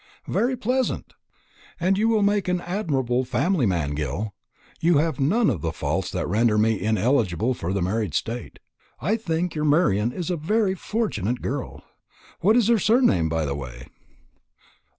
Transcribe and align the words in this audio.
"Very 0.27 0.57
pleasant! 0.57 1.13
and 1.79 1.95
you 1.95 2.09
will 2.09 2.23
make 2.23 2.47
an 2.47 2.59
admirable 2.59 3.23
family 3.23 3.67
man, 3.67 3.91
Gil. 3.93 4.33
You 4.79 4.97
have 4.97 5.19
none 5.19 5.47
of 5.47 5.61
the 5.61 5.71
faults 5.71 6.09
that 6.09 6.27
render 6.27 6.57
me 6.57 6.81
ineligible 6.81 7.53
for 7.53 7.71
the 7.71 7.83
married 7.83 8.15
state. 8.15 8.57
I 8.99 9.15
think 9.15 9.53
your 9.53 9.63
Marian 9.63 10.11
is 10.11 10.31
a 10.31 10.37
very 10.37 10.73
fortunate 10.73 11.43
girl. 11.43 11.83
What 12.39 12.57
is 12.57 12.67
her 12.67 12.79
surname, 12.79 13.29
by 13.29 13.45
the 13.45 13.53
way?" 13.53 13.85